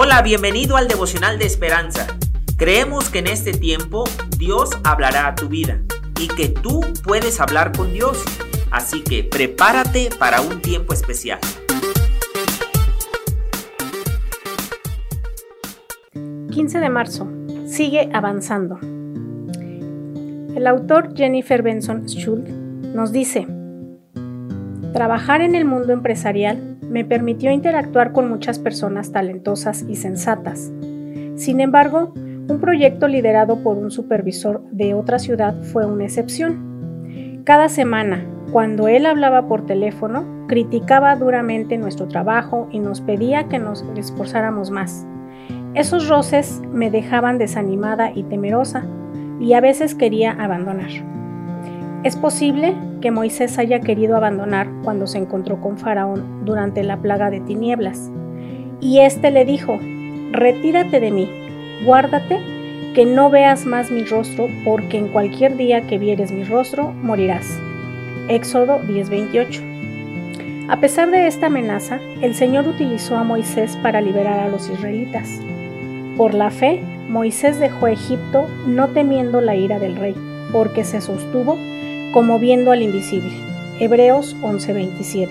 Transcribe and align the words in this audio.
Hola, 0.00 0.22
bienvenido 0.22 0.76
al 0.76 0.86
devocional 0.86 1.40
de 1.40 1.46
esperanza. 1.46 2.06
Creemos 2.56 3.10
que 3.10 3.18
en 3.18 3.26
este 3.26 3.50
tiempo 3.50 4.04
Dios 4.38 4.70
hablará 4.84 5.26
a 5.26 5.34
tu 5.34 5.48
vida 5.48 5.80
y 6.20 6.28
que 6.28 6.48
tú 6.48 6.82
puedes 7.02 7.40
hablar 7.40 7.72
con 7.76 7.92
Dios. 7.92 8.22
Así 8.70 9.02
que 9.02 9.24
prepárate 9.24 10.10
para 10.16 10.40
un 10.40 10.62
tiempo 10.62 10.92
especial. 10.92 11.40
...15 16.14 16.78
de 16.78 16.90
marzo... 16.90 17.28
...sigue 17.66 18.08
avanzando... 18.12 18.78
El 20.54 20.64
autor 20.68 21.12
Jennifer 21.16 21.60
Benson 21.60 22.06
Schultz 22.06 22.50
nos 22.50 23.10
dice, 23.10 23.48
Trabajar 24.92 25.40
en 25.40 25.56
el 25.56 25.64
mundo 25.64 25.92
empresarial 25.92 26.77
me 26.88 27.04
permitió 27.04 27.50
interactuar 27.50 28.12
con 28.12 28.28
muchas 28.28 28.58
personas 28.58 29.12
talentosas 29.12 29.84
y 29.88 29.96
sensatas. 29.96 30.72
Sin 31.36 31.60
embargo, 31.60 32.12
un 32.14 32.60
proyecto 32.60 33.08
liderado 33.08 33.62
por 33.62 33.76
un 33.76 33.90
supervisor 33.90 34.62
de 34.70 34.94
otra 34.94 35.18
ciudad 35.18 35.62
fue 35.62 35.86
una 35.86 36.04
excepción. 36.04 37.42
Cada 37.44 37.68
semana, 37.68 38.26
cuando 38.52 38.88
él 38.88 39.04
hablaba 39.06 39.46
por 39.46 39.66
teléfono, 39.66 40.46
criticaba 40.48 41.14
duramente 41.16 41.76
nuestro 41.76 42.08
trabajo 42.08 42.68
y 42.72 42.78
nos 42.78 43.00
pedía 43.02 43.48
que 43.48 43.58
nos 43.58 43.84
esforzáramos 43.96 44.70
más. 44.70 45.06
Esos 45.74 46.08
roces 46.08 46.62
me 46.72 46.90
dejaban 46.90 47.38
desanimada 47.38 48.10
y 48.14 48.22
temerosa, 48.24 48.86
y 49.38 49.52
a 49.52 49.60
veces 49.60 49.94
quería 49.94 50.32
abandonar. 50.32 51.17
Es 52.04 52.14
posible 52.14 52.76
que 53.00 53.10
Moisés 53.10 53.58
haya 53.58 53.80
querido 53.80 54.16
abandonar 54.16 54.68
cuando 54.84 55.08
se 55.08 55.18
encontró 55.18 55.60
con 55.60 55.78
Faraón 55.78 56.44
durante 56.44 56.84
la 56.84 56.96
plaga 56.98 57.28
de 57.28 57.40
tinieblas. 57.40 58.12
Y 58.80 59.00
éste 59.00 59.32
le 59.32 59.44
dijo, 59.44 59.80
retírate 60.30 61.00
de 61.00 61.10
mí, 61.10 61.28
guárdate, 61.84 62.38
que 62.94 63.04
no 63.04 63.30
veas 63.30 63.66
más 63.66 63.90
mi 63.90 64.04
rostro, 64.04 64.48
porque 64.64 64.96
en 64.96 65.08
cualquier 65.08 65.56
día 65.56 65.88
que 65.88 65.98
vieres 65.98 66.30
mi 66.30 66.44
rostro, 66.44 66.92
morirás. 66.92 67.58
Éxodo 68.28 68.78
10:28. 68.86 69.62
A 70.68 70.78
pesar 70.78 71.10
de 71.10 71.26
esta 71.26 71.46
amenaza, 71.46 71.98
el 72.22 72.34
Señor 72.34 72.68
utilizó 72.68 73.16
a 73.16 73.24
Moisés 73.24 73.76
para 73.82 74.00
liberar 74.00 74.38
a 74.38 74.48
los 74.48 74.70
israelitas. 74.70 75.40
Por 76.16 76.32
la 76.34 76.50
fe, 76.50 76.80
Moisés 77.08 77.58
dejó 77.58 77.88
Egipto 77.88 78.46
no 78.66 78.88
temiendo 78.88 79.40
la 79.40 79.56
ira 79.56 79.78
del 79.78 79.96
rey, 79.96 80.14
porque 80.52 80.84
se 80.84 81.00
sostuvo 81.00 81.58
como 82.12 82.38
viendo 82.38 82.72
al 82.72 82.82
invisible. 82.82 83.32
Hebreos 83.80 84.36
11:27. 84.42 85.28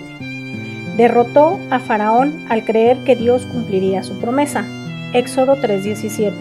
Derrotó 0.96 1.60
a 1.70 1.78
Faraón 1.78 2.44
al 2.48 2.64
creer 2.64 2.98
que 3.04 3.16
Dios 3.16 3.46
cumpliría 3.46 4.02
su 4.02 4.18
promesa. 4.18 4.64
Éxodo 5.12 5.56
3:17. 5.56 6.34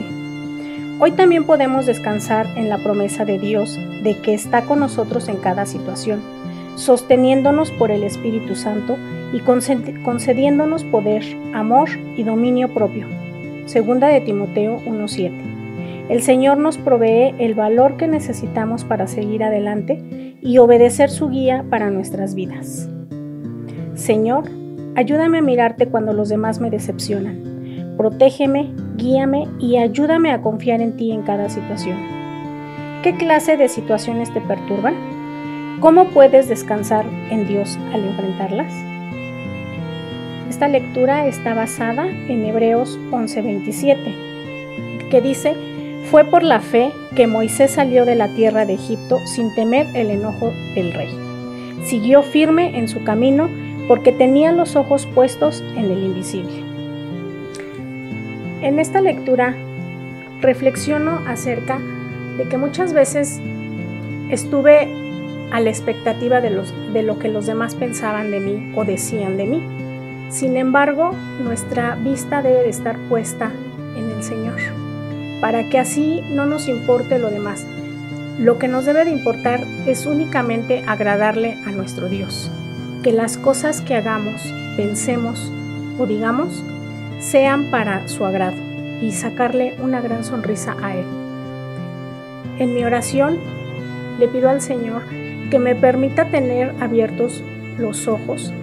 Hoy 0.99 1.11
también 1.11 1.43
podemos 1.43 1.85
descansar 1.85 2.47
en 2.55 2.69
la 2.69 2.79
promesa 2.79 3.23
de 3.23 3.37
Dios 3.37 3.79
de 4.03 4.17
que 4.19 4.33
está 4.33 4.63
con 4.63 4.79
nosotros 4.79 5.27
en 5.27 5.37
cada 5.37 5.65
situación, 5.65 6.21
sosteniéndonos 6.75 7.71
por 7.71 7.91
el 7.91 8.03
Espíritu 8.03 8.55
Santo 8.55 8.97
y 9.31 9.41
concediéndonos 9.41 10.83
poder, 10.85 11.23
amor 11.53 11.89
y 12.15 12.23
dominio 12.23 12.73
propio. 12.73 13.05
Segunda 13.65 14.07
de 14.07 14.21
Timoteo 14.21 14.81
1.7. 14.85 15.56
El 16.09 16.21
Señor 16.21 16.57
nos 16.57 16.77
provee 16.77 17.35
el 17.37 17.53
valor 17.53 17.97
que 17.97 18.07
necesitamos 18.07 18.85
para 18.85 19.07
seguir 19.07 19.43
adelante 19.43 20.35
y 20.41 20.57
obedecer 20.57 21.09
su 21.09 21.29
guía 21.29 21.65
para 21.69 21.89
nuestras 21.89 22.33
vidas. 22.33 22.89
Señor, 23.93 24.45
ayúdame 24.95 25.39
a 25.39 25.41
mirarte 25.41 25.87
cuando 25.87 26.13
los 26.13 26.29
demás 26.29 26.61
me 26.61 26.69
decepcionan. 26.69 27.95
Protégeme, 27.97 28.71
guíame 28.95 29.49
y 29.59 29.77
ayúdame 29.77 30.31
a 30.31 30.41
confiar 30.41 30.81
en 30.81 30.95
ti 30.95 31.11
en 31.11 31.23
cada 31.23 31.49
situación. 31.49 31.97
¿Qué 33.03 33.15
clase 33.17 33.57
de 33.57 33.67
situaciones 33.67 34.33
te 34.33 34.39
perturban? 34.39 34.95
¿Cómo 35.81 36.05
puedes 36.05 36.47
descansar 36.47 37.05
en 37.29 37.47
Dios 37.47 37.77
al 37.93 38.05
enfrentarlas? 38.05 38.73
Esta 40.49 40.69
lectura 40.69 41.27
está 41.27 41.53
basada 41.53 42.07
en 42.07 42.45
Hebreos 42.45 42.97
11:27, 43.11 45.09
que 45.09 45.21
dice, 45.21 45.55
fue 46.09 46.23
por 46.23 46.43
la 46.43 46.61
fe 46.61 46.91
que 47.15 47.27
Moisés 47.27 47.71
salió 47.71 48.05
de 48.05 48.15
la 48.15 48.33
tierra 48.33 48.65
de 48.65 48.75
Egipto 48.75 49.19
sin 49.25 49.53
temer 49.55 49.87
el 49.93 50.09
enojo 50.09 50.53
del 50.73 50.93
rey. 50.93 51.09
Siguió 51.83 52.23
firme 52.23 52.77
en 52.77 52.87
su 52.87 53.03
camino 53.03 53.49
porque 53.87 54.11
tenía 54.11 54.51
los 54.51 54.75
ojos 54.75 55.05
puestos 55.05 55.63
en 55.75 55.85
el 55.85 56.03
invisible. 56.03 56.63
En 58.61 58.79
esta 58.79 59.01
lectura 59.01 59.55
reflexiono 60.41 61.21
acerca 61.27 61.79
de 62.37 62.47
que 62.47 62.57
muchas 62.57 62.93
veces 62.93 63.41
estuve 64.29 64.89
a 65.51 65.59
la 65.59 65.69
expectativa 65.69 66.41
de, 66.41 66.49
lo 67.03 67.19
que 67.19 67.29
los 67.29 67.45
demás 67.47 67.75
pensaban 67.75 68.31
de 68.31 68.39
mí 68.39 68.71
o 68.75 68.83
decían 68.83 69.37
de 69.37 69.45
mí. 69.45 69.63
Sin 70.29 70.57
embargo, 70.57 71.11
nuestra 71.43 71.95
vista 71.95 72.41
debe 72.41 72.63
de 72.63 72.69
estar 72.69 72.97
puesta 73.07 73.51
en 73.95 74.11
el 74.11 74.23
Señor, 74.23 74.59
para 75.41 75.69
que 75.69 75.79
así 75.79 76.21
no 76.29 76.45
nos 76.45 76.67
importe 76.67 77.19
lo 77.19 77.29
demás. 77.29 77.65
Lo 78.39 78.59
que 78.59 78.67
nos 78.67 78.85
debe 78.85 79.05
de 79.05 79.11
importar 79.11 79.65
es 79.85 80.05
únicamente 80.05 80.83
agradarle 80.85 81.57
a 81.65 81.71
nuestro 81.71 82.09
Dios, 82.09 82.51
que 83.03 83.11
las 83.11 83.37
cosas 83.37 83.81
que 83.81 83.95
hagamos, 83.95 84.53
pensemos 84.75 85.51
o 85.97 86.05
digamos 86.05 86.63
sean 87.19 87.71
para 87.71 88.07
su 88.07 88.25
agrado 88.25 88.57
y 89.01 89.11
sacarle 89.11 89.75
una 89.81 90.01
gran 90.01 90.23
sonrisa 90.23 90.75
a 90.81 90.95
Él. 90.95 91.05
En 92.59 92.73
mi 92.73 92.83
oración 92.83 93.39
le 94.19 94.27
pido 94.27 94.49
al 94.49 94.61
Señor 94.61 95.03
que 95.49 95.59
me 95.59 95.75
permita 95.75 96.25
tener 96.25 96.73
abiertos 96.79 97.43
los 97.77 98.07
ojos 98.07 98.53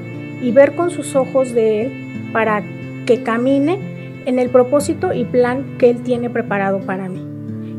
y 0.43 0.53
ver 0.53 0.75
con 0.75 0.91
sus 0.91 1.17
ojos 1.17 1.53
de 1.53 1.83
Él 1.83 1.93
para 2.33 2.63
que 3.07 3.23
camine 3.23 3.79
en 4.27 4.39
el 4.39 4.51
propósito 4.51 5.13
y 5.13 5.25
plan 5.25 5.79
que 5.79 5.91
Él 5.91 6.03
tiene 6.03 6.31
preparado 6.31 6.81
para 6.81 7.09
mí 7.09 7.25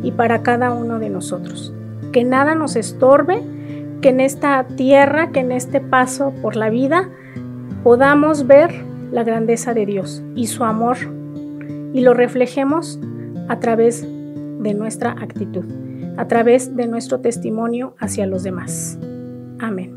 y 0.03 0.11
para 0.11 0.43
cada 0.43 0.71
uno 0.71 0.99
de 0.99 1.09
nosotros. 1.09 1.73
Que 2.11 2.23
nada 2.23 2.55
nos 2.55 2.75
estorbe, 2.75 3.41
que 4.01 4.09
en 4.09 4.19
esta 4.19 4.63
tierra, 4.75 5.31
que 5.31 5.39
en 5.39 5.51
este 5.51 5.81
paso 5.81 6.33
por 6.41 6.55
la 6.55 6.69
vida, 6.69 7.09
podamos 7.83 8.47
ver 8.47 8.71
la 9.11 9.23
grandeza 9.23 9.73
de 9.73 9.85
Dios 9.85 10.23
y 10.35 10.47
su 10.47 10.63
amor 10.63 10.97
y 11.93 12.01
lo 12.01 12.13
reflejemos 12.13 12.99
a 13.47 13.59
través 13.59 14.01
de 14.01 14.73
nuestra 14.73 15.11
actitud, 15.11 15.65
a 16.17 16.27
través 16.27 16.75
de 16.75 16.87
nuestro 16.87 17.19
testimonio 17.21 17.95
hacia 17.99 18.25
los 18.25 18.43
demás. 18.43 18.99
Amén. 19.59 19.94